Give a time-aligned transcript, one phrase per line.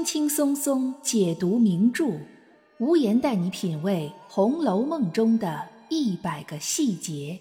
[0.00, 2.06] 轻轻松松解读名著，
[2.78, 7.38] 无言带你品味《红楼梦》中的一百个细节。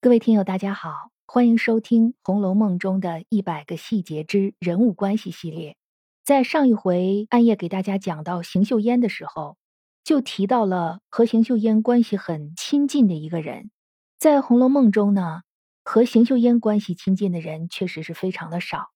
[0.00, 5.76] 各位听友，大家好，欢迎收听《红楼梦》中的一百个细节之人物关系系列。
[6.24, 9.59] 在上一回，暗夜给大家讲到邢岫烟的时候。
[10.02, 13.70] 就提到了和邢岫烟关系很亲近的一个人，
[14.18, 15.42] 在《红楼梦》中呢，
[15.84, 18.88] 和邢岫烟关系亲近的人确实是非常的少，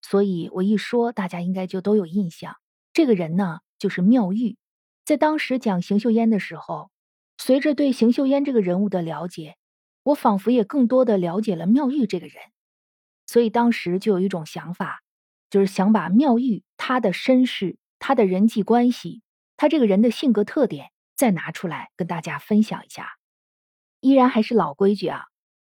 [0.00, 2.56] 所以我一说，大家应该就都有印象。
[2.92, 4.56] 这个人呢，就是妙玉。
[5.04, 6.90] 在当时讲邢岫烟的时候，
[7.36, 9.56] 随着对邢岫烟这个人物的了解，
[10.04, 12.36] 我仿佛也更多的了解了妙玉这个人，
[13.26, 15.02] 所以当时就有一种想法，
[15.50, 19.22] 就是想把妙玉她的身世、她的人际关系。
[19.62, 23.12] 他这个人的性格特点，再拿出来跟大家分享一下。
[24.00, 25.26] 依然还是老规矩啊，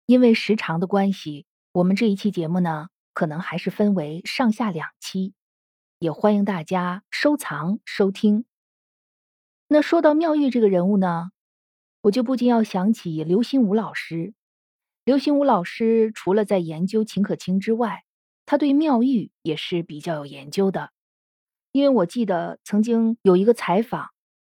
[0.07, 5.35] 因为时长的关系，我们这一期节目呢，可能还是分为上下两期，
[5.99, 8.45] 也欢迎大家收藏收听。
[9.67, 11.33] 那说到妙玉这个人物呢，
[12.03, 14.35] 我就不禁要想起刘心武老师。
[15.03, 18.05] 刘心武老师除了在研究秦可卿之外，
[18.47, 20.93] 他对妙玉也是比较有研究的。
[21.73, 24.09] 因为我记得曾经有一个采访，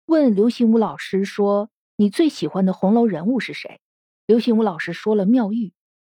[0.06, 3.80] 问刘心武老师说：“你最喜欢的红楼人物是谁？”
[4.28, 5.74] 刘心武老师说了妙玉。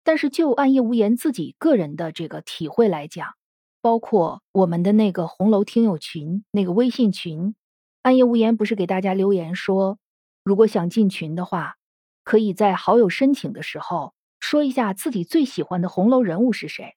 [0.07, 3.33] 但是就暗夜无言自己个人的这个体会来讲，
[3.81, 7.55] 包括我们的那个红楼听友群那个微信群，
[8.03, 9.97] 暗夜无言不是给大家留言说，
[10.43, 11.77] 如果想进群的话，
[12.23, 16.95] 可以在好友申请的时候说一下自己最喜欢的红楼人物是谁。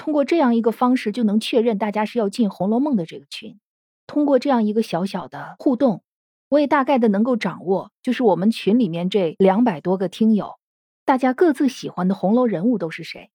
[0.00, 3.60] 通过这样一个方式，就能确认大家是要进《红楼梦》的这个群。
[4.06, 6.02] 通过这样一个小小的互动，
[6.48, 10.58] 我也大概的能够掌握，就是我们群里面这两百多个听友，
[11.04, 13.30] 大家各自喜欢的红楼人物都是谁。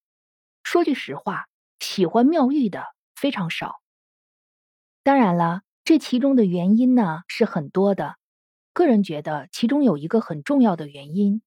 [0.64, 1.46] 说句实话，
[1.80, 2.84] 喜欢妙玉的
[3.16, 3.75] 非常少。
[5.04, 8.16] 当然了，这其中的原因呢是很多的。
[8.74, 11.44] 个人觉得，其中有一个很重要的原因，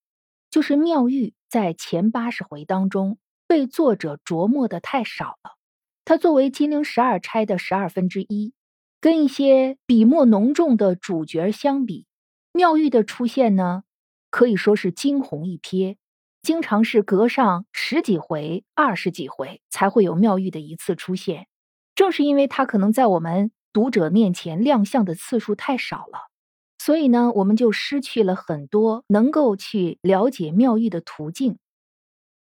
[0.49, 3.19] 就是妙玉在前八十回当中。
[3.49, 5.57] 被作者琢磨的太少了。
[6.05, 8.53] 他作为金陵十二钗的十二分之一，
[9.01, 12.07] 跟一些笔墨浓重的主角相比，
[12.53, 13.83] 妙玉的出现呢，
[14.31, 15.97] 可以说是惊鸿一瞥，
[16.43, 21.47] 经常是隔上十几回、二十几回才会有妙玉的一次出现。
[21.95, 26.29] 正是因为他可能在我们读者面前亮相的次数太少了，
[26.79, 31.59] 所以呢，我们就失去了很多能够去了解妙玉的途径。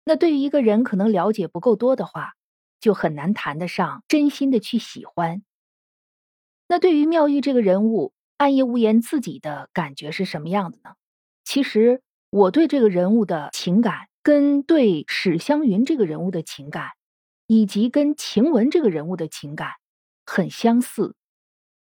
[0.08, 2.32] 那对于一个人可能了解不够多的话，
[2.80, 5.42] 就很难谈得上真心的去喜欢。
[6.66, 10.94] 那对于妙玉这个人物，暗夜无言自己的感觉是什么样的呢？
[11.44, 16.92] 其实我对这个人物的情感，跟对史湘云这个人物的情感，
[17.46, 19.72] 以及跟晴雯这个人物的情感
[20.24, 21.16] 很相似。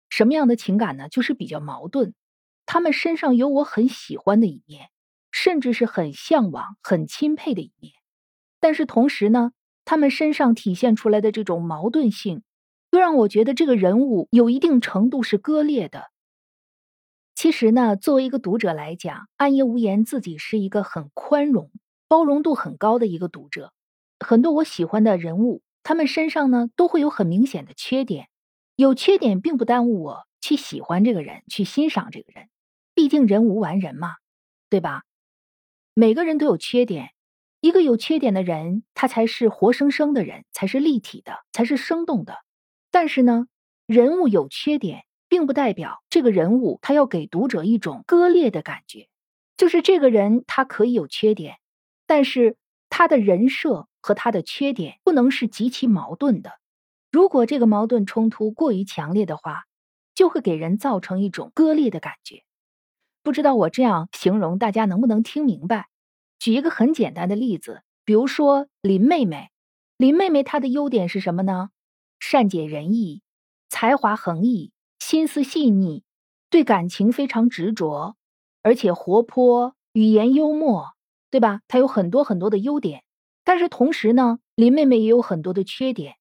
[0.10, 1.10] 什么样的情感呢？
[1.10, 2.14] 就是比较矛盾。
[2.66, 4.88] 他们身上有我很喜欢的一面，
[5.30, 7.92] 甚至是很向往、很钦佩的一面。
[8.64, 9.52] 但是同时呢，
[9.84, 12.44] 他们身上体现出来的这种矛盾性，
[12.92, 16.06] 又让我觉得这个人物有一定程度是割裂的。
[17.36, 21.72] 其实呢，作为一个读者来讲，暗夜无言自己是一个很宽容、
[22.08, 23.74] 包容度很高的一个读者。
[24.22, 28.30] 很多我喜欢的人物，他们身上呢都会有很明显的缺点。
[28.78, 32.48] 有缺点并不耽误我去喜欢这个人，去欣赏这个人。
[32.94, 34.14] 毕竟人无完人嘛，
[34.70, 35.04] 对吧？
[35.94, 37.10] 每个人都有缺点。
[37.64, 42.40] 一个有缺点的人，他才是活生生的人，才是立体的，才是生动的。
[42.92, 43.48] 但是呢，
[43.88, 49.08] 人物有缺点，并不代表这个人物他要给读者一种割裂的感觉。
[49.56, 51.56] 就是这个人他可以有缺点，
[52.06, 52.58] 但是
[52.90, 56.60] 他的人设和他的缺点不能是极其矛盾的。
[57.14, 59.64] 如果这个矛盾冲突过于强烈的话，
[60.14, 62.44] 就会给人造成一种割裂的感觉。
[63.24, 65.88] 不知道我这样形容，大家能不能听明白？
[66.40, 69.50] 举一个很简单的例子，比如说林妹妹。
[69.98, 71.70] 林妹妹她的优点是什么呢？
[72.20, 73.22] 善解人意，
[73.70, 76.04] 才华横溢，心思细腻，
[76.50, 78.16] 对感情非常执着，
[78.62, 80.94] 而且活泼，语言幽默，
[81.30, 81.62] 对吧？
[81.68, 83.04] 她有很多很多的优点。
[83.46, 86.16] 但是同时呢，林妹妹也有很多的缺点，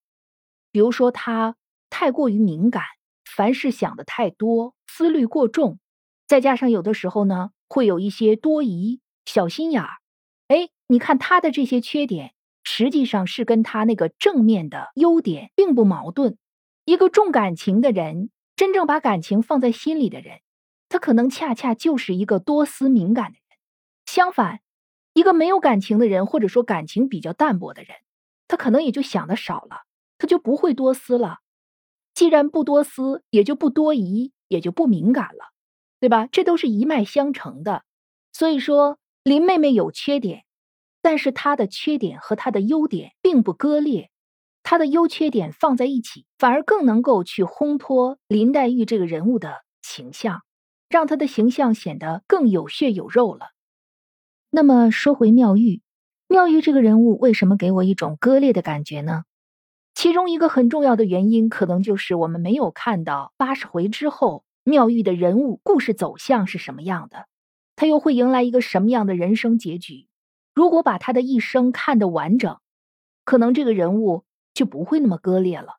[0.71, 1.55] 比如说她
[1.89, 2.83] 太过于敏感，
[3.25, 5.79] 凡事想的太多，思虑过重，
[6.27, 10.02] 再加上有的时候呢，会有一些多疑、小心眼儿。
[10.87, 12.33] 你看他的这些缺点，
[12.63, 16.37] 实际上是跟他那个正面的优点并不矛盾。
[16.85, 20.41] 一个重感情的人，真正把感情放在心里的人，
[20.89, 23.57] 他可能恰恰就是一个多思敏感的人。
[24.05, 24.59] 相反，
[25.13, 27.97] 一个没有感情的人，或者说感情比较淡薄的人，
[28.47, 29.83] 他可能也就想的少了，
[30.17, 31.39] 他就不会多思了。
[32.13, 35.53] 既然不多思，也就不多疑，也就不敏感了，
[35.99, 36.27] 对吧？
[36.31, 37.85] 这都是一脉相承的。
[38.33, 40.43] 所以说，林妹妹有缺点，
[41.03, 44.09] 但是她的缺点和她的优点并不割裂，
[44.63, 50.41] 她的优缺点放在一起，反而更能够去烘托林黛玉这个人物的形象，
[50.89, 53.47] 让她的形象显得更有血有肉了。
[54.49, 55.81] 那么说回妙玉，
[56.27, 59.25] 妙玉这个人物为什么给我一种割裂的感觉呢？
[59.93, 67.27] 其中一个很重要的原因，可能就是我们没有看到八十回之后妙玉的人物故事走向是什么样的，
[67.75, 70.07] 他又会迎来一个什么样的人生结局。
[70.53, 72.59] 如果把他的一生看得完整，
[73.25, 74.23] 可能这个人物
[74.53, 75.77] 就不会那么割裂了。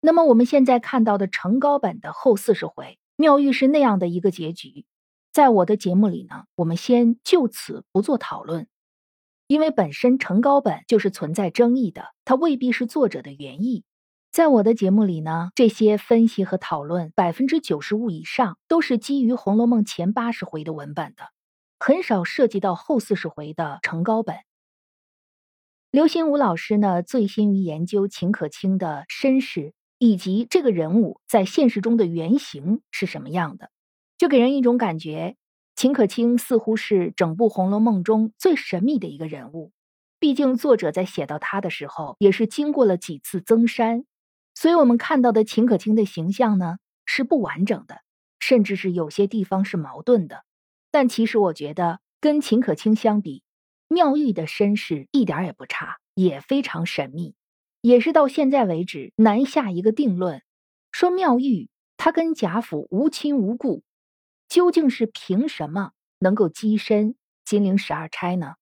[0.00, 4.86] 那么我们现在看到的成高本的后四十回，妙玉是那样的一个结局，
[5.32, 8.66] 在我的节目里呢，我们先就此不做讨论。
[9.46, 13.84] 因为本身成高本就是存在争议的，它未必是作者的原意。
[14.30, 21.24] 在我的节目里呢，这些分析和讨论百分之九十五以上都是基于《红楼梦》前八十回的文本的，
[21.82, 24.36] 很少涉及到后四十回的成高本。
[25.90, 33.70] 刘心武老师呢，醉心于研究秦可卿的身世以及这个人物在现实中的原型是什么样的，
[34.18, 35.36] 就给人一种感觉。
[35.74, 39.72] 秦可卿似乎是整部《红楼梦》中最神秘的一个人物，
[40.18, 44.04] 毕竟作者在写到他的时候，也是经过了几次增删，
[44.54, 46.76] 所以我们看到的秦可卿的形象呢
[47.06, 48.02] 是不完整的，
[48.38, 50.44] 甚至是有些地方是矛盾的。
[50.90, 53.42] 但其实我觉得，跟秦可卿相比，
[53.88, 57.34] 妙玉的身世一点也不差，也非常神秘，
[57.80, 60.42] 也是到现在为止难下一个定论，
[60.90, 63.82] 说妙玉她跟贾府无亲无故。
[64.48, 67.14] 究竟是凭什么能够跻身
[67.44, 68.54] 金陵十二钗呢？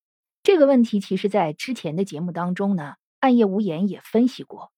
[0.42, 4.70] 这个问题其实，在之前的节目当中呢，暗夜无言也分析过。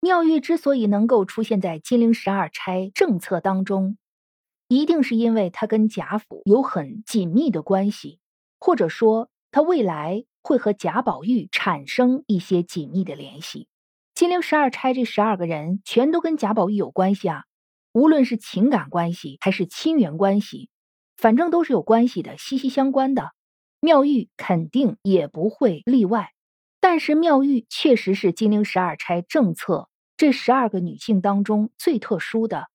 [0.00, 3.98] 妙玉之所以能够出现在金陵十二钗政策当中，
[4.74, 8.18] 一定是因为他跟贾府有很紧密的关系，
[8.58, 13.68] 或者说他未来会和贾宝玉产生一些紧密的联系。
[14.14, 17.44] 金陵十二钗这十二个人全都跟贾宝玉有关系啊。
[17.92, 20.70] 无论是情感关系还是亲缘关系，
[21.18, 23.32] 反正都是有关系的，息息相关的。
[23.80, 26.30] 妙玉肯定也不会例外。
[26.80, 32.68] 但是妙玉确实是金陵十二钗政策这十二个女性当中最特殊的。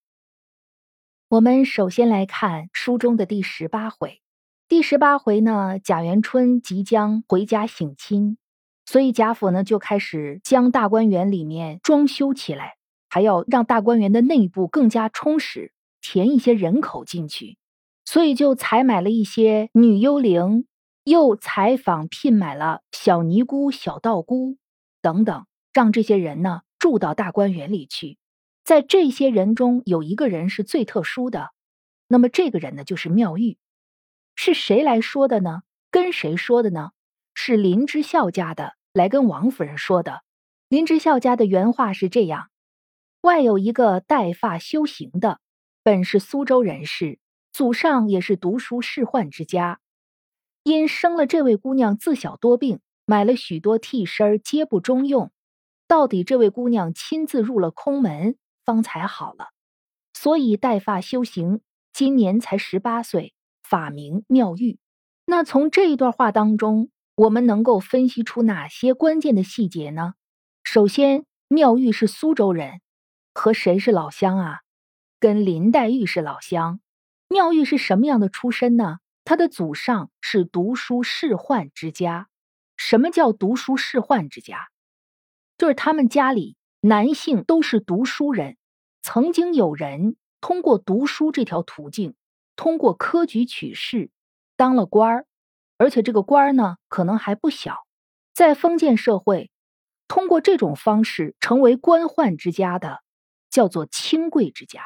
[1.30, 4.22] 我们首先来看书中的第十八回。
[4.70, 8.38] 第十八回呢，贾元春即将回家省亲，
[8.86, 12.76] 所以贾府呢就开始将大观园里面装修起来。
[13.10, 17.58] 还要让大观园的内部更加充实，填一些人口进去，
[18.06, 20.66] 所以就采买了一些女幽灵，
[21.04, 24.56] 又采访聘买了小尼姑、小道姑
[25.02, 28.18] 等等，让这些人呢住到大观园里去。
[28.68, 31.52] 在这些人中，有一个人是最特殊的，
[32.10, 33.58] 那么这个人呢就是妙玉。
[34.36, 35.62] 是谁来说的呢？
[35.90, 36.92] 跟谁说的呢？
[37.34, 40.22] 是林之孝家的来跟王夫人说的。
[40.68, 42.50] 林之孝家的原话是这样。
[43.22, 45.40] 外有一个带发修行的，
[45.82, 47.20] 本是苏州人士，
[47.54, 49.80] 祖上也是读书仕宦之家。
[50.64, 55.32] 因生了这位姑娘自小多病，买了许多替身皆不中用，
[55.88, 58.36] 到底这位姑娘亲自入了空门，
[58.68, 59.52] 方才好了。
[60.14, 61.62] 所以带发修行，
[61.94, 63.34] 今年才十八岁，
[63.64, 64.78] 法名妙玉。
[65.26, 70.16] 那从这一段话当中，我们能够分析出哪些关键的细节呢？
[70.66, 72.82] 首先，妙玉是苏州人。
[73.34, 74.62] 和谁是老乡啊？
[75.18, 76.82] 跟林黛玉是老乡。
[77.30, 79.00] 妙玉是什么样的出身呢？
[79.24, 82.28] 她的祖上是读书仕宦之家。
[82.76, 84.68] 什么叫读书仕宦之家？
[85.58, 88.58] 就是他们家里男性都是读书人，
[89.02, 92.16] 曾经有人通过读书这条途径，
[92.56, 94.12] 通过科举取士
[94.56, 95.26] 当了官儿，
[95.78, 97.86] 而且这个官儿呢可能还不小。
[98.34, 99.52] 在封建社会，
[100.08, 103.02] 通过这种方式成为官宦之家的。
[103.50, 104.84] 叫做清贵之家，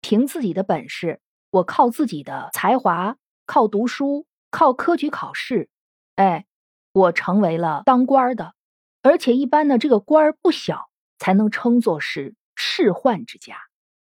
[0.00, 3.16] 凭自己的本事，我靠自己的才华，
[3.46, 5.68] 靠读书，靠科举考试，
[6.16, 6.46] 哎，
[6.92, 8.54] 我成为了当官的，
[9.02, 10.87] 而且一般呢，这个官儿不小，
[11.18, 13.56] 才能称作是仕宦之家。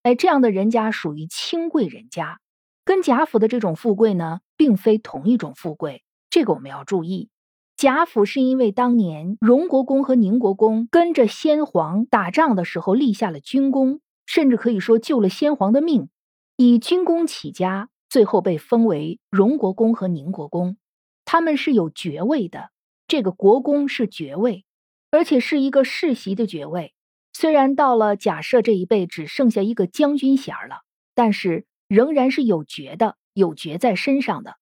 [0.03, 2.41] 哎，这样的人家属于清贵人家，
[2.85, 7.31] 跟贾府的这种富贵呢，并非同一种富贵，这个我们要注意。
[7.77, 16.09] 贾府是因为当年荣国公和宁国公跟着先皇打仗的时候立下了军功，甚至可以说救了先皇的命，
[16.57, 20.77] 以军功起家，最后被封为荣国公和宁国公。
[21.25, 22.71] 他们是有爵位的，
[23.09, 24.65] 这个国公是爵位，
[25.11, 26.94] 而且是一个世袭的爵位。
[27.37, 30.83] 虽然到了贾赦这一辈只剩下一个将军衔了，
[31.15, 34.57] 但是仍然是有爵的，有爵在身上的。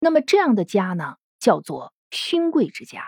[0.00, 3.04] 那么这样的家呢，叫做勋贵之家，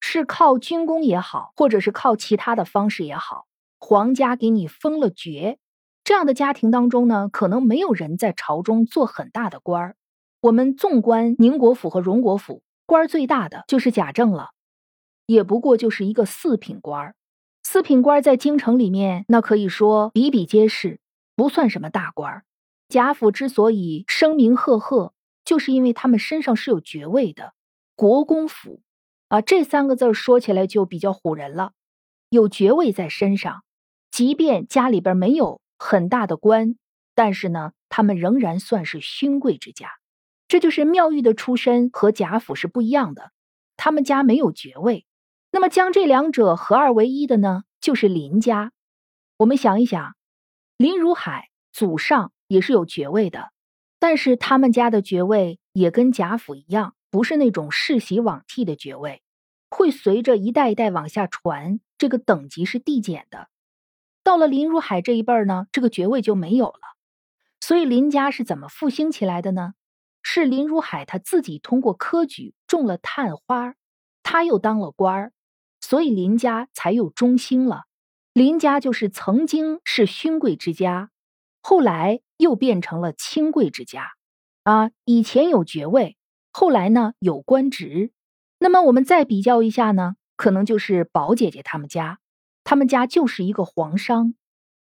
[0.00, 3.46] 是靠军功也好，或者是靠其他的方式也好，
[3.80, 5.58] 皇家给你封了爵。
[6.04, 9.96] 这样的家庭当中呢，可能没有人在朝中做很大的官儿。
[10.40, 14.50] 我们纵观宁国府和荣国府，官儿最大的就是贾政了，
[15.26, 17.16] 也不过就是一个四品官儿。
[17.66, 21.00] 四品官在京城里面，那可以说比比皆是，
[21.34, 22.44] 不算什么大官儿。
[22.88, 27.54] 贾府之所以声名赫赫，就是因为他们身上是有爵位的。
[27.96, 28.82] 国公府
[29.28, 31.72] 啊，这三个字说起来就比较唬人了。
[32.28, 33.64] 有爵位在身上，
[34.10, 36.76] 即便家里边没有很大的官，
[37.14, 39.88] 但是呢，他们仍然算是勋贵之家。
[40.46, 43.32] 这就是妙玉的出身和贾府是不一样的，
[43.76, 45.06] 他们家没有爵位。
[45.54, 48.72] 那么将这两者合二为一的呢，就是林家。
[49.36, 50.16] 我们想一想，
[50.76, 53.52] 林如海祖上也是有爵位的，
[54.00, 59.22] 但是他们家的爵位也跟贾府一样，不是那种世袭罔替的爵位，
[59.70, 63.46] 会随着一代一代往下传，这个等级是递减的。
[64.24, 66.80] 到了林如海这一辈儿呢，这个爵位就没有了。
[67.60, 69.74] 所以林家是怎么复兴起来的呢？
[70.20, 73.76] 是林如海他自己通过科举中了探花，
[74.24, 75.32] 他又当了官儿。
[75.84, 77.82] 所以林家才有中兴了。
[78.32, 81.10] 林家就是曾经是勋贵之家，
[81.60, 84.12] 后来又变成了清贵之家。
[84.62, 86.16] 啊，以前有爵位，
[86.54, 88.12] 后来呢有官职。
[88.58, 92.18] 那么我们再比较一下呢，可能就是宝姐姐他们家，
[92.64, 94.34] 他们家就是一个皇商。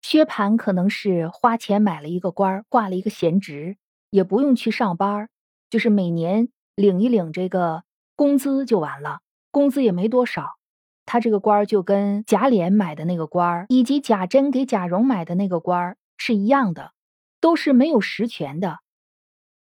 [0.03, 3.77] 薛蟠可能是花钱买了一个官，挂了一个闲职，
[4.11, 5.29] 也不用去上班，
[5.69, 7.83] 就是每年领一领这个
[8.15, 9.19] 工资就完了，
[9.51, 10.59] 工资也没多少。
[11.05, 16.93] 他这个官儿就跟贾琏买的那个官儿，以及贾珍给贾蓉买的那个官儿是一样的，
[17.41, 18.79] 都是没有实权的。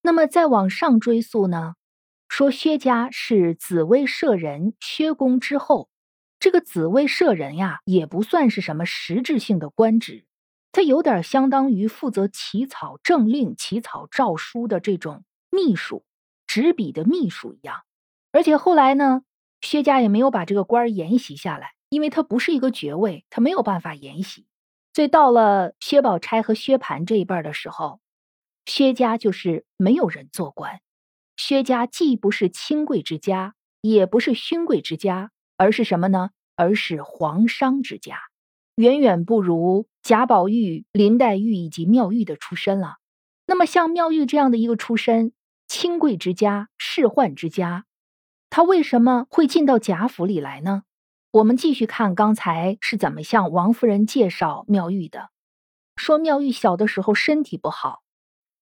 [0.03, 1.75] 那么再往上追溯呢，
[2.29, 5.89] 说薛家是紫薇舍人薛公之后，
[6.39, 10.27] 这个紫薇舍人呀，也不算是什么实质性的官职，
[10.73, 16.05] 他有点相当于负责起草政令、起草诏书的这种秘书、
[16.47, 17.83] 执笔的秘书一样。
[18.31, 19.23] 而且后来呢。
[19.65, 24.47] 薛家也没有把这个官儿沿袭下来，因为他不是一个爵位，他没有办法沿袭。
[24.93, 28.01] 所以到了薛宝钗和薛蟠这一辈的时候，
[28.67, 30.81] 薛家就是没有人做官。
[31.37, 36.31] 薛家既不是亲贵之家，也不是勋贵之家，而是什么呢？
[36.57, 38.19] 而是皇商之家，
[38.77, 42.99] 远远不如贾宝玉、林黛玉以及妙玉的出身了。
[43.47, 45.33] 那么像妙玉这样的一个出身，
[45.67, 47.87] 清贵之家、仕宦之家。
[48.57, 50.85] 他为什么会进到贾府里来呢？
[51.33, 55.31] 我们继续看刚才是怎么向王夫人介绍妙玉的。
[55.97, 58.05] 说妙玉小的时候身体不好，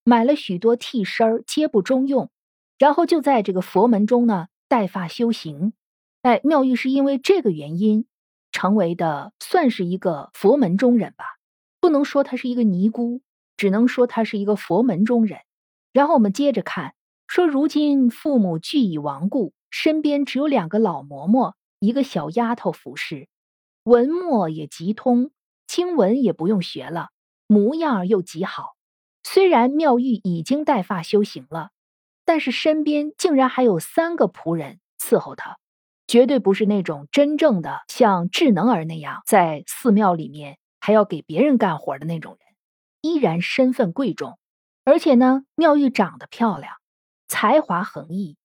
[0.03, 2.31] 买了许多替身儿，皆不中用，
[2.79, 5.75] 然后就在这个佛门中呢带发修行。
[6.23, 8.07] 哎，妙玉是因为这个原因
[8.51, 11.37] 成为的，算是一个佛门中人吧。
[11.83, 13.21] 不能说她是一个尼姑，
[13.59, 15.41] 只能说她是一个佛门中人。
[15.93, 16.95] 然后我们接着看，
[17.29, 19.53] 说如今父母俱已亡故。
[19.73, 23.27] 身边只有两个老嬷嬷，一个小丫头服侍，
[23.85, 25.31] 文墨也极通，
[25.67, 27.09] 经文也不用学了，
[27.47, 28.77] 模样又极好。
[29.25, 31.71] 虽然妙玉已经带发修行了，
[32.27, 35.59] 但是身边竟然还有三个仆人伺候她，
[36.07, 42.41] 绝对不是那种真正的像智能儿那样在寺庙里面还要给别人干活的那种人，
[43.01, 44.39] 依然身份贵重。
[44.85, 46.75] 而且呢，妙玉长得漂亮，
[47.27, 48.37] 才华横溢。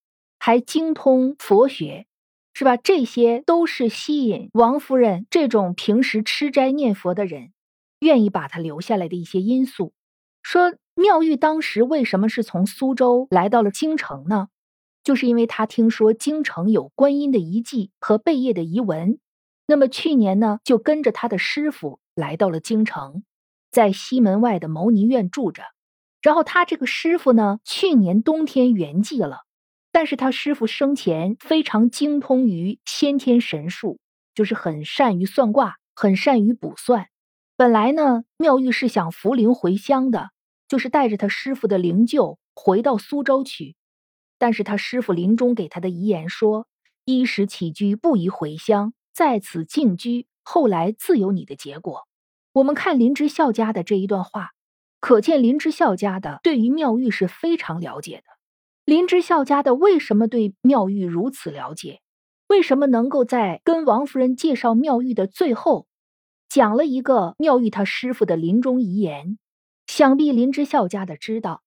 [0.48, 2.06] 还精通佛学，
[2.54, 2.78] 是吧？
[2.78, 7.52] 这些都是吸引王夫人这种平时吃斋念佛的人，
[8.00, 9.92] 愿意把她留下来的一些因素。
[10.42, 14.48] 说妙玉当时为什么是从苏州来到了京城呢？
[15.04, 19.20] 就是因为他听说京城有观音的遗迹和贝叶的遗文，
[19.68, 23.26] 那么去年呢，就跟着他的师傅来到了京城，
[23.70, 25.64] 在西门外的牟尼院住着。
[26.22, 29.42] 然后他这个师傅呢，去年冬天圆寂了。
[29.98, 33.98] 但是他师傅生前非常精通于先天神术，
[34.36, 37.08] 就是很善于算卦，很善于卜算。
[37.56, 40.30] 本来呢，妙玉是想扶灵回乡的，
[40.68, 43.76] 就是带着他师傅的灵柩回到苏州去。
[44.38, 46.68] 但是他师傅临终给他的遗言说
[47.04, 52.08] ：“衣食起居不宜回乡，在此静居，后来自有你的结果。”
[52.54, 54.52] 我们看林之孝家的这一段话，
[55.00, 58.27] 可见林之孝家的对于妙玉是非常了解的。
[58.88, 62.00] 林之孝家的为什么对妙玉如此了解？
[62.48, 65.88] 为什么能够在跟王夫人介绍妙玉的最后，
[66.48, 69.38] 讲了一个妙玉他师傅的临终遗言？
[69.88, 71.64] 想必林之孝家的知道，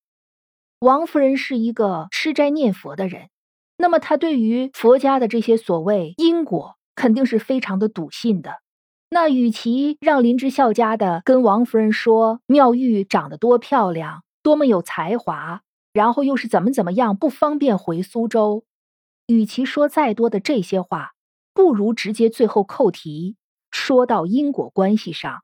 [0.79, 3.29] 王夫人是一个吃斋念佛的人，
[3.77, 8.63] 那么他对于佛家的这些所谓因果，肯定是非常的笃信的。
[9.11, 15.61] 那与其让林之孝家的跟王夫人说妙玉长得多漂亮，多么有才华，
[15.93, 18.65] 然后又是怎么怎么样不方便回苏州，
[19.27, 21.13] 与其说再多的这些话，
[21.53, 23.37] 不如直接最后扣题，
[23.71, 25.43] 说到因果关系上，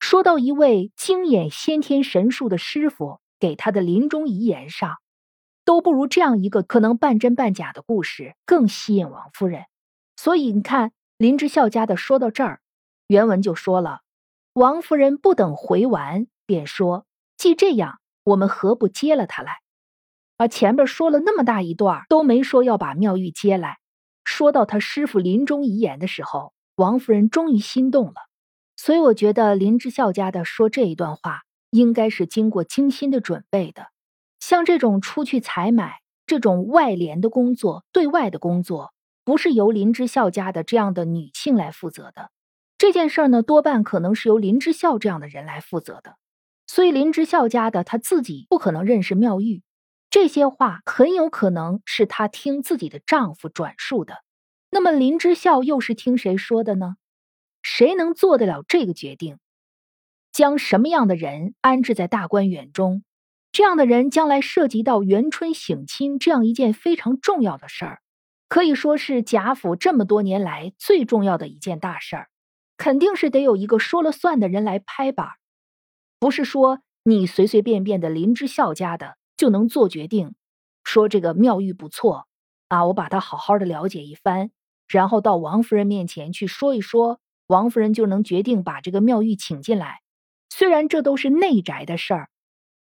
[0.00, 4.98] 说到一位精演先天神术的师傅给他的临终遗言上，
[5.64, 9.64] 都不如这样一个可能半真半假的故事更吸引王夫人。
[10.16, 12.60] 所以你看，林之孝家的说到这儿。
[13.06, 14.00] 原文就说了，
[14.54, 17.06] 王夫人不等回完，便说
[17.36, 19.58] ：“既这样，我们何不接了他来？”
[20.36, 23.78] 而前边说了那么大一段，都没说要把妙玉接来。
[24.24, 28.14] 说到他师傅临终遗言的时候，王夫人终于心动了。
[28.76, 33.86] 所以我觉得林之孝家的说这一段话，应该是经过精心的准备的。
[34.40, 38.92] 像这种出去采买、这种外联的工作、对外的工作，
[39.24, 42.30] 不是由林之孝家的这样的女性来负责的。
[42.76, 46.16] 这件事儿呢，多半可能是由林之孝这样的人来负责的，
[46.66, 49.62] 所以林之孝家的他自己不可能认识妙玉，
[50.10, 54.22] 这些话很有可能是他听自己的丈夫转述的。
[54.70, 56.96] 那么林之孝又是听谁说的呢？
[57.62, 59.38] 谁能做得了这个决定？
[60.32, 63.04] 将什么样的人安置在大观园中？
[63.52, 68.00] 这样的人将来涉及到元春省亲这样一件非常重要的事儿，
[68.48, 72.28] 可以说是贾府这么多年来最重要的一件大事儿。
[72.76, 75.28] 肯定是得有一个说了算的人来拍板，
[76.24, 80.34] 不是说你随随便便的林之孝家的就能做决定。
[80.82, 82.26] 说这个妙玉不错
[82.68, 84.50] 啊，我把他好好的了解一番，
[84.88, 90.00] 然后到王夫人面前去说一说，王夫人就能决定把这个妙玉请进来。
[90.48, 92.30] 虽然这都是内宅的事儿，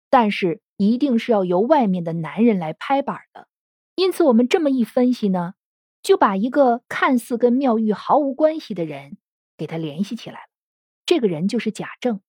[0.10, 3.50] 但是一定是要由外面的男人来拍板的。
[3.96, 5.56] 因此，我们这么一分析呢，
[6.02, 9.18] 就把一个看似跟妙玉毫无关系的人。
[9.58, 10.48] 给他联系起来了，
[11.06, 12.22] 这个人就是贾政。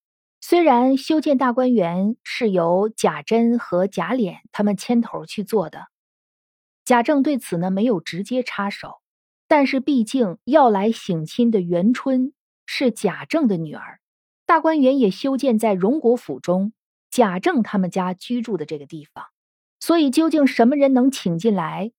[0.47, 5.87] 虽然修建大观园是由贾珍和贾琏他们牵头去做的，
[6.85, 9.01] 贾政对此呢没有直接插手，
[9.49, 12.35] 但是毕竟要来省亲的元春
[12.67, 14.01] 是贾政的女儿，
[14.45, 16.75] 大观园也修建在荣国府中，
[17.11, 19.25] 贾政他们家居住的这个地方，
[19.81, 21.93] 所以究竟什么人能请进来，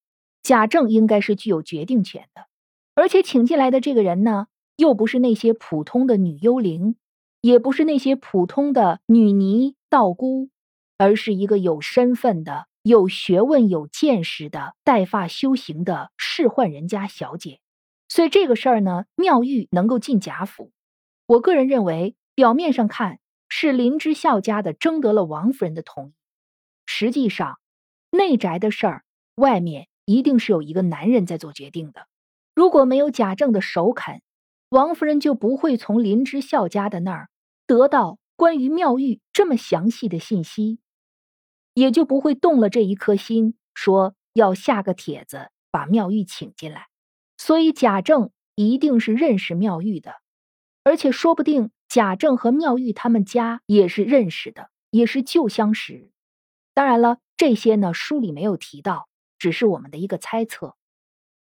[0.44, 2.46] 贾政应该是具有决定权的，
[2.94, 4.46] 而且请进来的这个人呢。
[4.78, 6.98] 又不是那些普通的女幽灵，
[7.46, 10.50] 也不是那些普通的女尼道姑，
[10.98, 17.60] 而是一个有身份的、有学问、有见识的带发修行的仕宦人家小姐。
[18.10, 20.72] 所以这个事儿呢，妙玉能够进贾府，
[21.28, 26.14] 我个人认为，表面上看是林之孝家的征得了王夫人的同意，
[26.88, 27.60] 实际上
[28.10, 29.04] 内宅的事儿，
[29.36, 32.08] 外面一定是有一个男人在做决定的。
[32.56, 34.24] 如果没有贾政的首肯，
[34.70, 37.30] 王夫人就不会从林之孝家的那儿
[37.68, 40.80] 得到关于妙玉这么详细的信息，
[41.74, 46.88] 也就不会动了这一颗心，说要下个帖子把妙玉请进来。
[47.38, 50.16] 所以贾政一定是认识妙玉的，
[50.84, 56.12] 而且说不定贾政和妙玉他们家也是认识的，也是旧相识。
[56.74, 60.76] 当然了，这些呢书里没有提到，只是我们的一个猜测。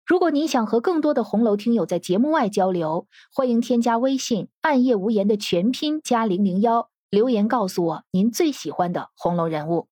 [0.06, 9.88] 如果您想和更多的红楼听友在节目外交流，欢迎添加微信“暗夜无言”的全拼加零零幺，留言告诉我您最喜欢的红楼人物。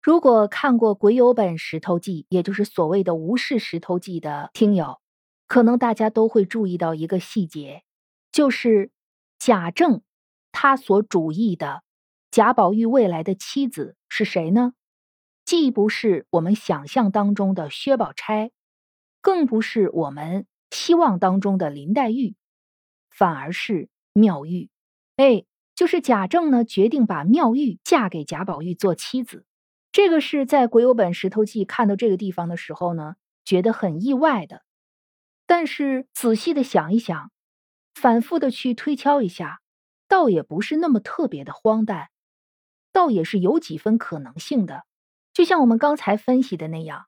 [0.00, 5.00] 如果看过鬼友本《石头记》，也就是所谓的《吴氏石头记》的听友，
[5.48, 7.82] 可能大家都会注意到一个细节，
[8.30, 8.92] 就是
[9.40, 10.02] 贾政
[10.52, 11.82] 他所主意的
[12.30, 14.74] 贾宝玉未来的妻子是谁呢？
[15.44, 18.52] 既不是我们想象当中的薛宝钗。
[19.22, 22.34] 更不是我们希望当中的林黛玉，
[23.08, 24.68] 反而是妙玉。
[25.16, 25.44] 哎，
[25.76, 29.46] 就是贾政呢，决定把妙玉嫁给贾宝玉做妻子。
[29.92, 34.62] 这个是在《鬼友本石头记》看到这个地方的时候呢，觉得很意外的。
[35.46, 37.30] 但是仔细的想一想，
[37.94, 39.60] 反复的去推敲一下，
[40.08, 42.08] 倒也不是那么特别的荒诞，
[42.92, 44.84] 倒也是有几分可能性的。
[45.32, 47.06] 就像我们刚才分析的那样，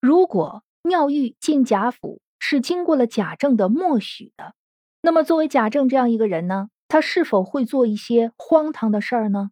[0.00, 0.62] 如果。
[0.82, 4.54] 妙玉进贾府是经过了贾政的默许的，
[5.00, 9.50] 那么作为贾政这样一个人呢，他是否会做一些荒唐的事儿呢？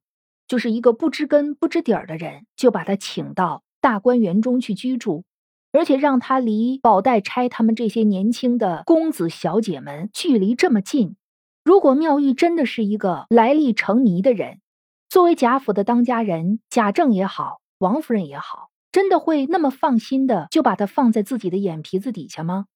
[0.49, 5.23] 就是一个不知根不知底儿的人，就把他请到大观园中去居住，
[5.71, 11.14] 而且让他离宝黛钗他们这些年轻的公子小姐们距离这么近。
[11.62, 14.61] 如果妙玉真的是一个来历成谜的人，
[15.09, 22.66] 作为贾府的当家人，贾政也好，王夫人也好，真的会那么放心的就把他放在自己的眼皮子底下吗？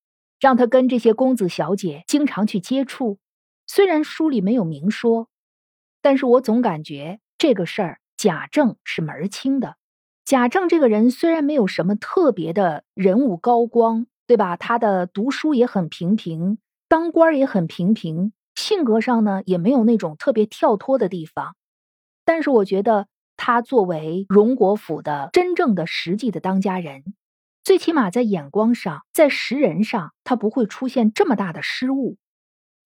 [0.41, 3.19] 让他跟这些公子小姐经常去接触？
[3.67, 5.29] 虽然书里没有明说，
[6.03, 9.77] 但是我总感觉这个事儿贾政是门儿清的。
[10.25, 14.57] 贾政这个人虽然没有什么特别的人物高光，对吧？
[14.57, 21.57] 他的读书也很平平，当官也很平平，性格上呢也没有那种特别跳脱的地方。
[22.25, 23.07] 但是我觉得
[23.47, 27.05] 他作为荣国府的真正的实际的当家人，
[27.63, 32.17] 最起码在眼光上，在识人上，他不会出现这么大的失误，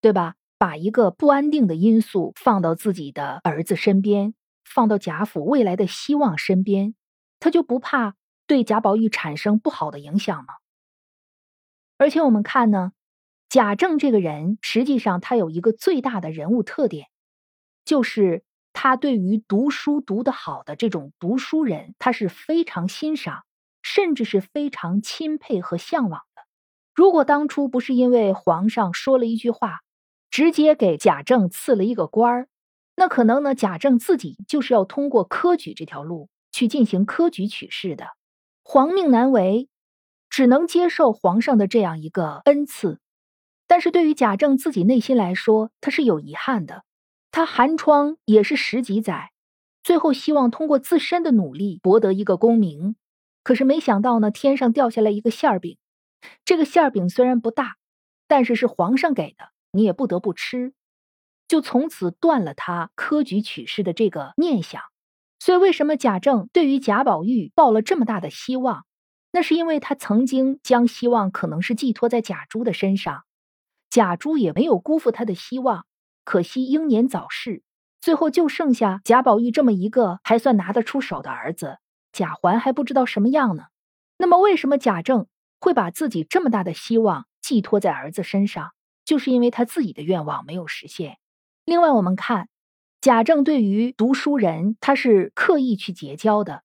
[0.01, 0.35] 对吧？
[0.59, 6.97] 把一个不安定的因素放到自己的儿子身边，放到贾府未来的希望身边。
[7.39, 8.17] 他就不怕
[8.49, 10.55] 对贾宝玉产生不好的影响吗？
[11.99, 12.91] 而且我们看呢，
[13.49, 17.07] 贾政这个人实际上他有一个最大的人物特点，
[17.85, 18.43] 就是
[18.73, 23.45] 他对于读书读得好的这种读书人，他是非常欣赏，
[23.83, 26.43] 甚至是非常钦佩和向往的。
[26.95, 29.81] 如果当初不是因为皇上说了一句话，
[30.31, 32.49] 直接给贾政赐了一个官儿，
[32.97, 36.29] 那可能呢，贾政自己就是要通过科举这条路。
[36.51, 38.07] 去进行科举取士的，
[38.65, 39.69] 皇命难违，
[40.29, 43.01] 只能接受皇上的这样一个恩赐。
[43.69, 46.83] 但是对于贾政自己内心来说，他是有遗憾的。
[47.39, 49.31] 他寒窗也是十几载，
[49.85, 52.97] 最后希望通过自身的努力博得一个功名。
[53.45, 55.79] 可是没想到呢，天上掉下来一个馅儿饼。
[56.45, 57.77] 这个馅儿饼虽然不大，
[58.27, 60.73] 但是是皇上给的，你也不得不吃。
[61.47, 64.83] 就从此断了他科举取士的这个念想。
[65.39, 68.85] 所以，为什么贾政对于贾宝玉抱了这么大的希望？
[69.31, 73.23] 那是因为他曾经将希望可能是寄托在贾珠的身上，
[73.89, 75.87] 贾珠也没有辜负他的希望。
[76.29, 77.63] 可惜英年早逝，
[78.03, 81.79] 最后就剩下贾宝玉这么一个还算拿得出手的儿子，
[82.13, 83.69] 贾环还不知道什么样呢。
[84.19, 85.27] 那么，为什么贾政
[85.59, 88.73] 会把自己这么大的希望寄托在儿子身上？
[89.07, 91.17] 就是因为他自己的愿望没有实现。
[91.65, 92.51] 另外，我们看。
[93.01, 96.63] 贾政对于读书人，他是刻意去结交的。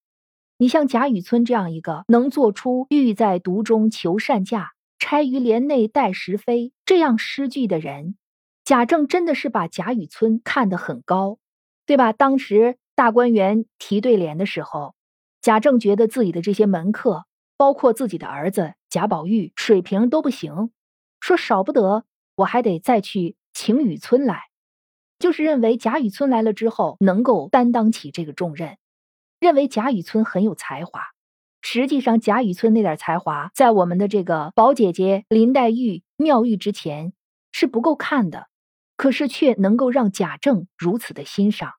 [0.58, 8.18] 你像贾雨村这样一个能做出“欲在读中求善价，钗于帘内待时飞”这样诗句的人，
[8.66, 11.38] 贾政真的是把贾雨村看得很高，
[11.86, 12.14] 对吧？
[12.14, 14.96] 当时大观园提对联的时候，
[15.42, 17.26] 贾政觉得自己的这些门客，
[17.58, 20.72] 包括自己的儿子贾宝玉，水平都不行，
[21.20, 24.44] 说少不得我还得再去请雨村来。
[25.20, 28.78] 就是认为贾雨村来了之后能够担当起这个重任，
[29.40, 31.02] 认为贾雨村很有才华。
[31.62, 37.14] 实际上，贾雨村那点才华，在我们的这个宝姐姐林黛玉、妙玉之前
[37.52, 38.48] 是不够看的，
[38.96, 41.74] 可是却能够让贾政如此的欣赏。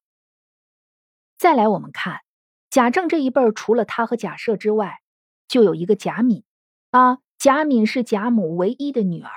[1.39, 2.21] 再来，我们看
[2.71, 4.99] 贾政这一辈儿，除了他和贾赦之外，
[5.49, 6.45] 就有一个贾敏
[6.91, 7.19] 啊。
[7.39, 9.31] 贾敏是贾母唯一的女儿，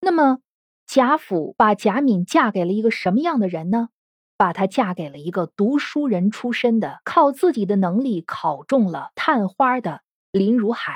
[0.00, 0.38] 那么。
[0.86, 3.90] 贾府把贾敏嫁给了一个什么样的人呢？
[4.38, 10.00] 把她嫁给了一个读书人出身的，靠自己的能力考中了探花的
[10.32, 10.94] 林如海。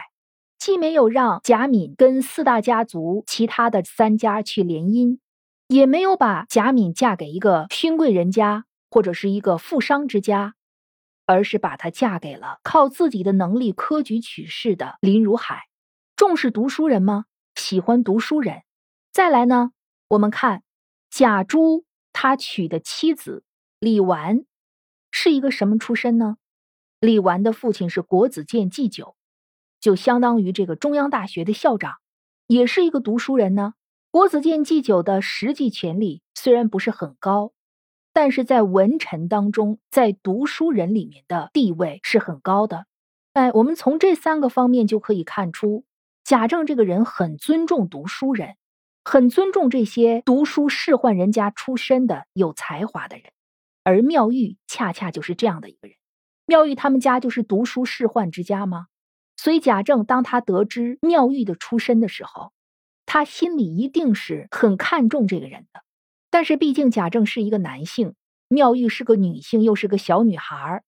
[0.58, 5.18] 既没有让贾敏跟四大家族其他的三家去联姻，
[5.68, 10.54] 也没有把贾敏嫁给一个勋贵人家或者是一个富商之家，
[11.26, 15.62] 而是把她嫁给了靠自己的能力科举取士的林如海。
[16.14, 17.24] 重视读书人吗？
[17.54, 18.62] 喜欢读书人。
[19.12, 19.72] 再来呢？
[20.08, 20.62] 我们看
[21.10, 23.44] 贾珠他娶的妻子
[23.78, 24.44] 李纨
[25.10, 26.36] 是一个什么出身呢？
[27.00, 29.16] 李纨的父亲是国子监祭酒，
[29.80, 31.94] 就相当于这个中央大学的校长，
[32.46, 33.74] 也是一个读书人呢。
[34.12, 37.52] 国子监祭酒的实际权力虽然不是很高，
[38.12, 42.84] 但是在文臣当中，在读书人里面的地位是很高的。
[43.32, 45.86] 哎，我们从这三个方面就可以看出，
[46.24, 48.56] 贾政这个人很尊重读书人。
[49.02, 53.32] 很尊重这些读书仕宦人家出身的有才华的人，
[53.82, 55.96] 而妙玉恰恰就是这样的一个人。
[56.44, 58.88] 妙玉他们家就是读书仕宦之家吗？
[59.38, 62.52] 所以贾政当他得知妙玉的出身的时候，
[63.12, 65.82] 他心里一定是很看重这个人的。
[66.30, 68.14] 但是毕竟贾政是一个男性，
[68.48, 70.82] 妙玉是个女性，又是个小女孩儿。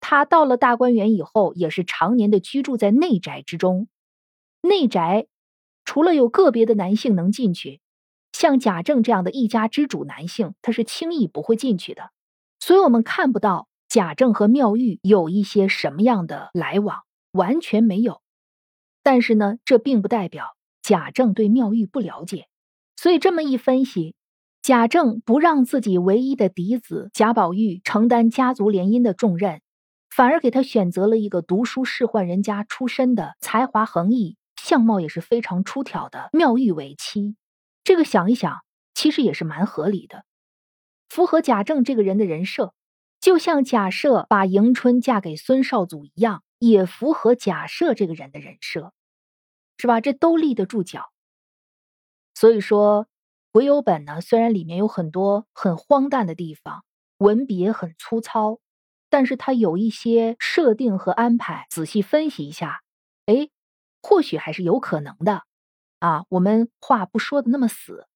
[0.00, 3.88] 她到了大观园以后，也是常年的居住在内宅之中，
[4.62, 5.26] 内宅。
[5.84, 7.82] 除了有个别的男性能进去，
[8.32, 12.12] 像贾政这样的一家之主男性，他是轻易不会进去的。
[12.60, 18.22] 所以，我们看不到贾政和妙玉有一些什么样的来往，完全没有。
[19.02, 22.48] 但是呢，这并不代表贾政对妙玉不了解。
[22.96, 24.14] 所以这么一分析，
[24.60, 29.60] 贾政不让自己唯一的嫡子贾宝玉承担家族联姻的重任，
[30.10, 37.34] 反而给他选择了一个读书仕宦人家出身的、才华横溢、相貌也是非常出挑的妙玉为妻。
[37.82, 38.60] 这个想一想，
[38.94, 40.24] 其实也是蛮合理的，
[41.08, 42.74] 符合贾政这个人的人设。
[43.20, 48.92] 就像假设把迎春嫁给孙绍祖一样，也符合贾赦这个人的人设，
[49.82, 50.00] 是吧？
[50.00, 51.10] 这都立得住脚。
[52.34, 53.08] 所以说，
[53.50, 56.84] 癸酉本呢，虽然里面有很多很荒诞的地方，
[57.18, 58.60] 文笔也很粗糙，
[59.10, 62.82] 但是它有一些设定和安排，仔细分析一下，
[63.26, 63.48] 哎，
[64.00, 65.42] 或许还是有可能的
[65.98, 66.26] 啊。
[66.28, 68.06] 我们话不说的那么死。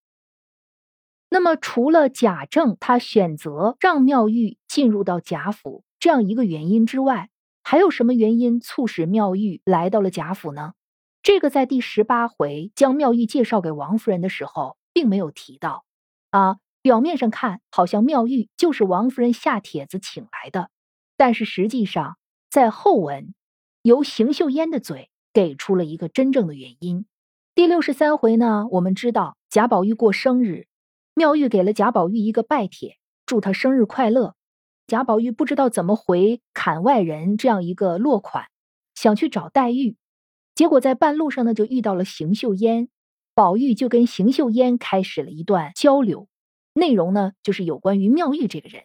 [1.30, 7.28] 那么，除了贾政他选择让妙玉进入到贾府这样一个原因之外，
[7.64, 10.74] 还有什么原因促使妙玉来到了贾府呢？
[11.26, 15.84] 这个在第十八回将妙玉介绍给王夫人的时候，并没有提到。
[16.30, 20.70] 啊，表面上看好像妙玉就是王夫人下帖子请来的，
[21.16, 22.16] 但是实际上
[22.48, 23.34] 在后文
[23.82, 27.06] 由邢岫烟的嘴给出了一个真正的原因。
[27.56, 30.68] 第六十三回呢，我们知道贾宝玉过生日。
[31.12, 34.36] 妙玉给了贾宝玉一个拜帖，祝他生日快乐。
[34.86, 38.44] 贾宝玉不知道怎么回“砍外人”这样一个落款，
[38.94, 39.96] 想去找黛玉，
[40.56, 42.88] 结果在半路上呢就遇到了邢岫烟，
[43.34, 46.28] 宝玉就跟邢岫烟开始了一段交流，
[46.72, 48.84] 内容呢就是有关于妙玉这个人。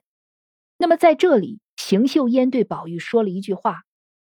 [0.77, 3.83] 那么在这里，邢岫烟对宝玉说了一句话，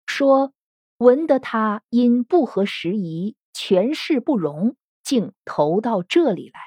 [0.06, 0.52] 说
[0.98, 6.60] ：“闻得他因不合时宜，权势不容，竟投到这里来。”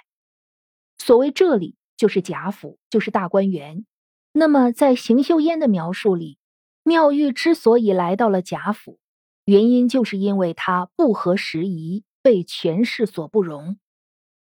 [1.00, 3.86] 所谓这里就是贾府，就是大观园。
[4.34, 6.38] 那么在邢岫烟的描述里，
[6.84, 9.00] 妙玉之所以来到了贾府，
[9.48, 13.80] 原因就是因为他不合时宜，被权势所不容。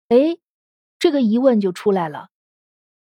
[0.08, 0.38] 哎，
[0.98, 2.30] 这个疑问就出来了：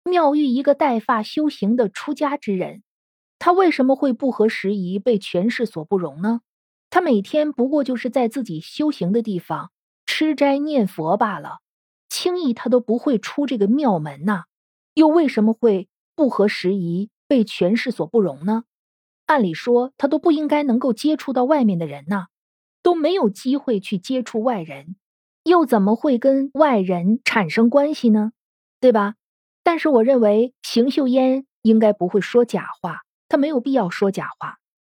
[0.04, 2.82] 妙玉一个带发修行的出家之人，
[3.38, 6.42] 他为什么会不合时宜，被权势所不容呢？
[6.90, 9.72] 他每天不过就是在自己修行的地方
[10.08, 11.60] 吃斋念佛罢了。
[12.10, 14.46] 轻易他都不会出这个庙门呐，
[14.96, 18.64] 又为什么会不合时宜，被权势所不容呢？
[19.32, 22.26] 按理说他都不应该能够接触到外面的人呐，
[22.84, 24.98] 都没有机会去接触外人，
[25.46, 28.34] 又怎么会跟外人产生关系呢？
[28.82, 29.16] 对吧？
[29.64, 34.58] 但是我认为邢岫烟应该不会说假话，他没有必要说假话。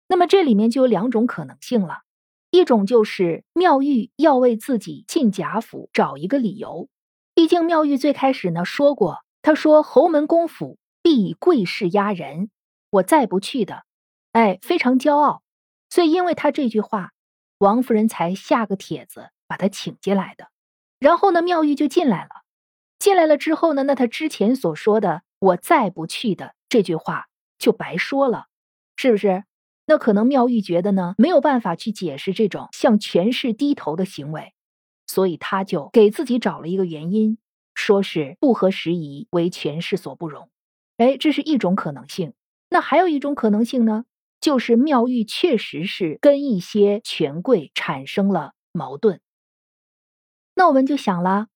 [0.09, 1.99] 那么这里面就有两种可能性了，
[2.51, 6.89] 一种就是妙玉要为自己进贾府找一个理由。
[7.35, 12.49] 毕竟妙玉最开始呢说过，他说侯门公府必以贵势压人，
[12.89, 13.85] 我再不去的，
[14.33, 15.43] 哎，非常骄傲。
[15.89, 17.13] 所以因为他这句话，
[17.59, 20.49] 王夫人才下个帖子把他请进来的。
[20.99, 22.31] 然后呢，妙玉就进来了。
[22.99, 27.27] 进来了之后呢，那他之前所说的“我再不去的”这句话
[27.59, 28.47] 就白说了，
[28.97, 29.45] 是不是？
[29.87, 34.55] 那可能妙玉觉得呢，没有办法去解释这种向权势低头的行为。
[35.09, 37.37] 所以他就给自己找了一个原因，
[37.75, 40.49] 说是不合时宜，为权势所不容。
[40.97, 42.33] 哎，这是一种可能性。
[42.71, 44.05] 那还有一种可能性呢，
[44.43, 49.23] 就是妙玉确实是跟一些权贵产生了矛盾。
[50.55, 51.47] 那我们就想了，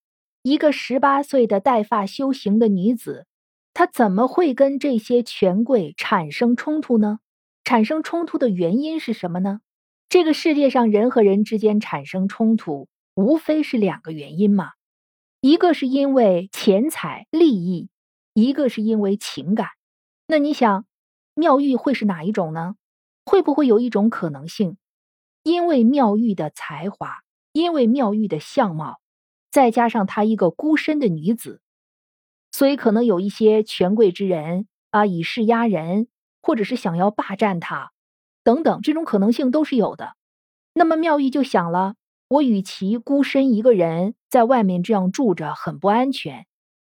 [0.42, 3.27] 一个十八岁的带发修行的女子，
[3.75, 7.18] 她怎么会跟这些权贵产生冲突呢？
[7.62, 9.61] 产生冲突的原因是什么呢？
[10.09, 12.88] 这个世界上人和人之间产生冲突。
[13.16, 14.72] 无非是两个原因嘛，
[15.40, 17.88] 一个是因为钱财利益，
[18.35, 19.68] 一个是因为情感。
[20.27, 20.85] 那你想，
[21.37, 22.75] 妙玉会是哪一种呢？
[23.25, 24.79] 会不会有一种可能性，
[25.42, 27.20] 因为妙玉的才华，
[27.53, 29.01] 因为妙玉的相貌，
[29.53, 31.61] 再加上她一个孤身的女子，
[32.51, 36.09] 所以可能有一些权贵之人啊，以势压人，
[36.42, 37.92] 或者是想要霸占她，
[38.42, 40.16] 等等，这种可能性都是有的。
[40.72, 41.94] 那么妙玉就想了。
[42.29, 46.44] 我与其孤身一个人在外面这样住着很不安全，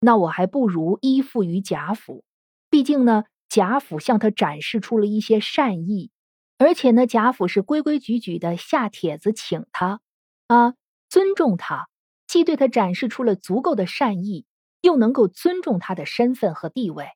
[0.01, 2.25] 那我还不如依附于贾府。
[2.71, 6.11] 毕竟呢，贾府向他展示出了一些善意，
[6.59, 10.01] 而且呢，贾府是规规矩矩的下帖子请他，
[10.47, 10.75] 啊，
[11.09, 11.89] 尊重他，
[12.27, 14.45] 既对他展示出了足够的善意，
[14.81, 17.09] 又能够尊重他的身份和地位。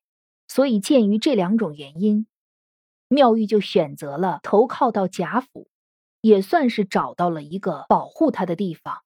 [0.49, 2.27] 所以，鉴于这两种原因，
[3.09, 5.69] 妙玉就选择了投靠到贾府。
[6.25, 9.03] 也算是找到了一个保护他的地方，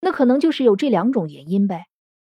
[0.00, 1.84] 那可能就是有这两种原因呗。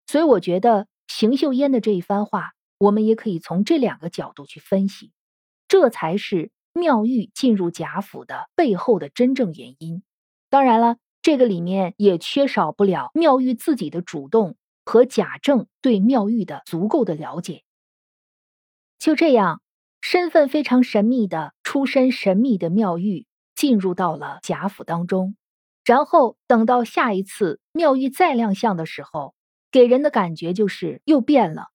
[0.08, 5.12] 所以我觉得邢岫烟的这一番话，我们也可以从这两个角度去分析，
[5.68, 10.02] 这才是妙玉进入贾府的背后的真正原因。
[10.50, 17.62] 当然了，这个里面也缺少不了妙玉自己的主动和贾政对妙玉的足够的了解。
[18.98, 19.62] 就这样，
[20.00, 25.36] 身份非常神秘的、出身神秘的妙玉进入到了贾府当中。
[25.84, 29.36] 然后等到下一次妙玉再亮相的时候，
[29.70, 31.71] 给人的感觉就是又变了。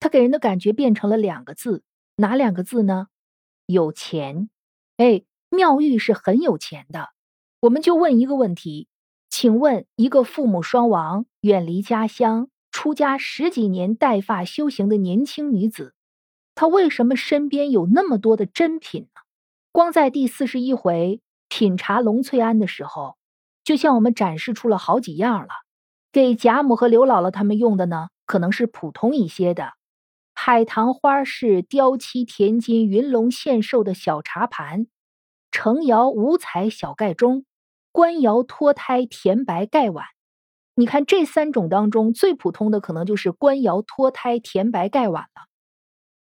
[0.00, 1.84] 他给人的感觉变成了两个字，
[2.16, 3.06] 哪两个字呢？
[3.66, 4.50] 有钱。
[4.96, 7.10] 哎，妙玉是很有钱的。
[7.60, 8.88] 我们就问一个问题，
[9.28, 15.94] 请问一个父母双亡、远离家乡、出家十几年带发修行的年轻女子，
[16.54, 19.20] 她为什么身边有那么多的珍品呢？
[19.70, 21.20] 光在第四十一回。
[21.52, 23.16] 品茶龙翠庵的时候，
[23.64, 25.48] 就向我们展示出了好几样了。
[26.12, 29.72] 给贾母和刘姥姥他们用的呢，可能是普通一些的，
[30.42, 34.86] 海棠花是雕漆填金云龙献寿的小茶盘，
[35.50, 37.44] 成窑五彩小盖钟，
[37.92, 40.06] 官窑脱胎甜白盖碗。
[40.76, 45.42] 你看这三种当中，最普通的可能就是官窑脱胎甜白盖碗了，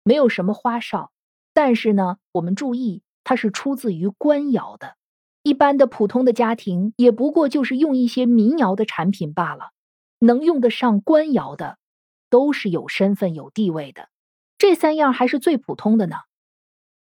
[0.03, 1.13] 没有什么花哨。
[1.53, 4.97] 但是呢，我们注意，它是出自于官窑的。
[5.43, 9.73] 一般的普通的家庭也不过就是用一些民窑的产品罢了，
[10.21, 11.77] 能用得上官窑的，
[12.31, 14.09] 都是有身份有地位的。
[14.57, 16.17] 这三样还是最普通的呢。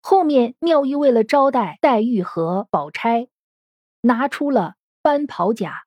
[0.01, 3.29] 后面妙玉为了招待黛玉和宝钗，
[4.01, 5.83] 拿出了斑袍甲、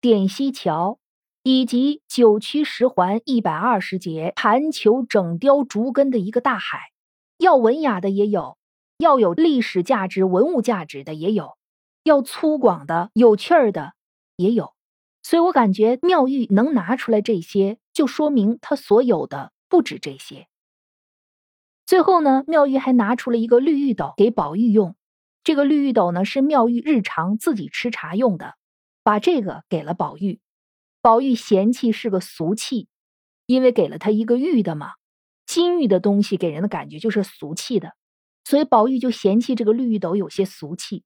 [0.00, 0.98] 点西桥，
[1.42, 6.90] 以及九曲十环一百二十节盘球整雕竹根的一个大海。
[7.38, 8.58] 要文雅的也有，
[8.98, 11.56] 要有历史价值、文物价值的也有。
[12.02, 13.92] 要粗犷的、有趣儿的
[14.36, 14.72] 也有，
[15.22, 20.48] 所以我感觉妙玉能拿出来这些，就说明她所有的不止这些。
[21.86, 24.94] 最后呢，妙玉还拿出了一个绿玉斗给宝玉用，
[25.42, 28.54] 这个绿玉斗呢是妙玉日常自己吃茶用的，
[29.02, 30.40] 把这个给了宝玉。
[31.02, 32.88] 宝玉嫌弃是个俗气，
[33.46, 34.92] 因为给了他一个玉的嘛，
[35.46, 37.94] 金玉的东西给人的感觉就是俗气的，
[38.44, 41.02] 所以宝玉就嫌弃这个绿玉斗有些俗气。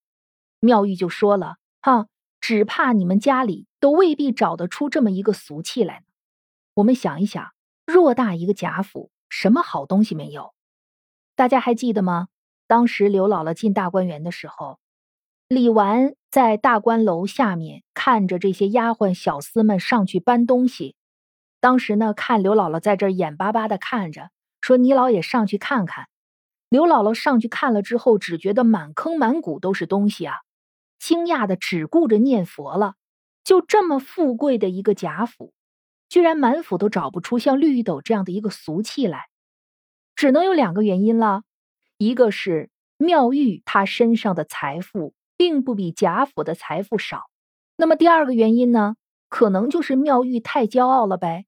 [0.61, 2.09] 妙玉就说了：“哈，
[2.47, 6.05] 只怕你们家里都未必找得出这么一个俗气来呢。
[6.75, 7.53] 我们想一想，
[7.87, 10.53] 偌大一个贾府，什么好东西没有？
[11.37, 12.29] 大家还记得吗？
[12.67, 14.79] 当时刘姥姥进大观园的时候，
[15.49, 20.97] 李纨在大观楼下面看着这些丫鬟小厮们上去搬东西。
[21.61, 24.29] 当时呢，看刘姥姥在这眼巴巴的看着，
[24.61, 26.09] 说：‘你老也上去看看。’
[26.69, 30.41] 刘姥姥上去看了之后，只觉得满坑满谷都是东西啊。”
[31.05, 32.95] 惊讶的只顾着念佛了，
[33.45, 35.53] 就这么富贵的一个贾府，
[36.09, 39.27] 居然满府都找不出像绿玉斗这样的一个俗气来，
[40.17, 41.43] 只能有两个原因了，
[41.99, 47.25] 一个是妙玉她身上的财富并不比贾府的财富少，
[47.77, 48.97] 那么第二个原因呢，
[49.29, 51.45] 可能就是妙玉太骄傲了呗，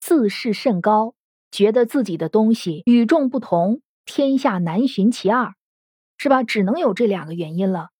[0.00, 1.14] 自视甚高，
[1.50, 5.52] 觉得自己的东西与众不同，天下难寻其二，
[6.16, 6.42] 是吧？
[6.42, 7.90] 只能有这两个原因了。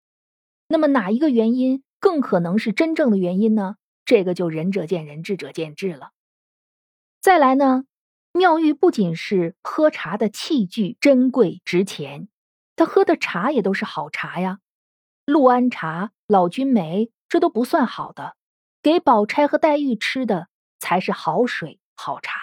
[0.67, 3.77] 那么哪一个原因更可能是真正的原因呢？
[4.05, 6.11] 这个就仁者见仁，智者见智了。
[7.21, 7.85] 再来呢，
[8.33, 12.29] 妙玉不仅是喝茶的器具珍贵值钱，
[12.77, 14.59] 他喝的茶也都是好茶呀，
[15.25, 18.37] 陆安茶、老君梅，这都不算好的，
[18.83, 20.49] 给宝钗和黛玉吃的
[20.81, 22.41] 才是好水好茶。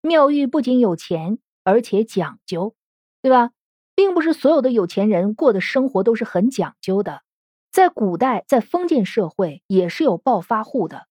[0.00, 2.74] 妙玉不仅有钱，而且讲究，
[3.22, 3.50] 对吧？
[3.94, 7.22] 并不是所有的有钱人过的生活都是很讲究的。
[7.76, 11.08] 在古代，在封建社会也是有暴发户的，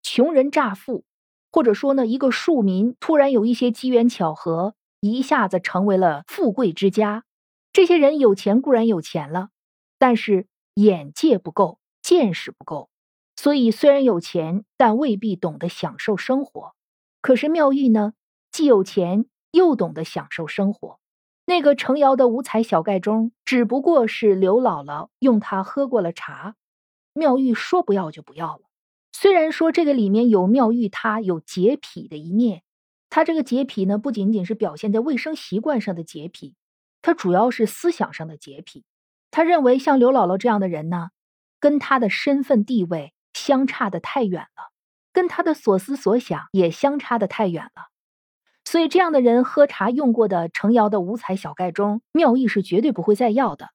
[0.00, 1.02] 穷人乍富，
[1.50, 7.24] 或者说呢，一个庶民突然有一些机缘巧合，一下子成为了富贵之家。
[7.72, 9.48] 这些人有钱固然有钱了，
[9.98, 12.90] 但是眼界不够，见识不够，
[13.34, 16.76] 所以虽然有钱，但未必懂得享受生活。
[17.20, 18.12] 可是妙玉呢，
[18.52, 21.00] 既有钱，又懂得享受生活。
[21.46, 26.56] 那个成窑的五彩小盖钟，只不过是刘姥姥用它喝过了茶，
[27.12, 28.62] 妙玉说不要就不要了。
[29.12, 32.62] 虽然说这个里面有妙玉她有洁癖的一面，
[33.10, 36.54] 她这个洁癖呢，不仅仅是表现在卫生习惯上的洁癖，
[37.02, 38.84] 她主要是思想上的洁癖。
[39.30, 41.10] 她认为像刘姥姥这样的人呢，
[41.60, 44.72] 跟她的身份地位相差的太远了，
[45.12, 47.93] 跟她的所思所想也相差的太远了。
[48.74, 53.70] 所以，这样的人喝茶用过的成窑的五彩小盖钟，妙玉是绝对不会再要的。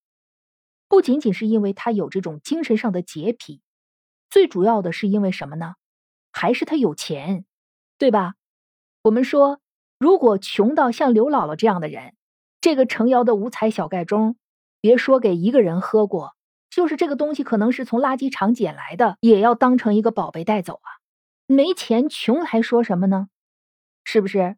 [0.89, 3.61] 不仅仅是因为他有这种精神上的洁癖，
[4.29, 5.75] 最主要的是因为什么呢？
[6.33, 7.45] 还是他有钱，
[7.97, 8.33] 对吧？
[9.01, 9.61] 我们说，
[9.99, 12.13] 如果穷到像刘姥姥这样的人，
[12.59, 14.35] 这个成窑的五彩小盖钟
[14.81, 16.35] 别说给一个人喝过，
[16.69, 20.99] 就是这个东西可能是从垃圾场捡来的，也要当成一个宝贝带走啊！
[21.47, 23.29] 没钱穷还说什么呢？
[24.03, 24.57] 是不是？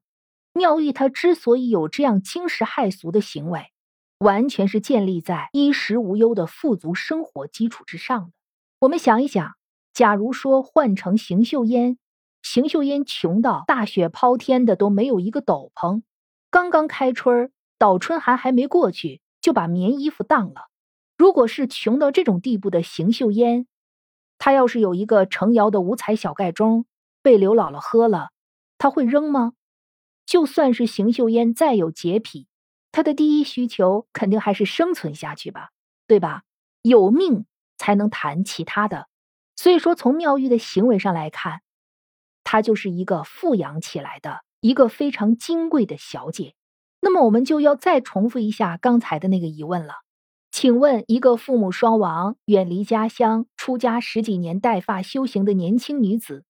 [0.53, 3.71] 妙玉她之所以有这样惊世骇俗的行为，
[4.19, 8.31] 完全是建立在衣食无忧的富足生活基础之上的。
[8.79, 9.53] 我们想一想，
[9.93, 11.97] 假如说换成邢岫烟，
[12.41, 16.01] 邢岫烟穷到大雪抛天的都没有一个斗篷，
[16.49, 20.67] 刚刚开春儿倒春寒还没过去，就把棉衣服当了。
[21.17, 23.67] 如果是穷到这种地步的邢岫烟，
[24.37, 26.85] 他要是有一个程窑的五彩小盖钟，
[27.21, 28.29] 被刘姥姥喝了。
[28.79, 29.53] 他会扔吗？
[30.25, 32.47] 就算是邢岫烟再有洁癖，
[32.91, 35.71] 他的第一需求肯定还是生存下去吧，
[36.07, 36.43] 对吧？
[36.81, 37.45] 有命
[37.77, 39.07] 才能谈其他的。
[39.55, 41.61] 所以说，从妙玉的行为上来看，
[42.43, 46.55] 她就是一个富养起来的一个非常金贵的小姐。
[47.01, 49.95] 那么，我们就要再重复一下刚才的那个疑问了：
[50.51, 56.45] 请问，一个父母双亡、远离家乡、出家十几年、带发修行的年轻女子？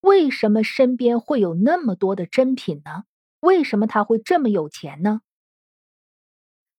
[0.00, 3.04] 为什么身边会有那么多的珍品呢？
[3.46, 5.20] 为什么他会这么有钱呢？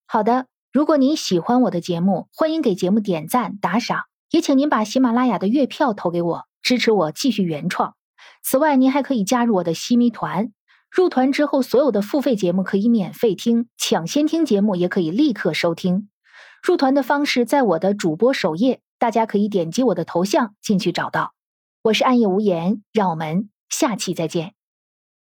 [0.06, 7.96] 好的，如果您喜欢我的节目，欢迎给节目点赞打赏，也请您把喜马拉雅的月票投给我，支持我继续原创。
[8.44, 10.52] 此外，您还可以加入我的西咪团，
[10.92, 16.10] 入团之后，所有的付费节目可以免费听，抢先听节目也可以立刻收听。
[16.62, 21.34] 入团的方式在我的主播首页，大家可以点击我的头像进去找到。
[21.84, 24.57] 我是暗夜无言，让我们下期再见。